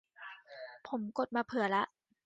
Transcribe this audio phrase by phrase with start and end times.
[0.87, 1.83] ผมกดมาเผื่อละ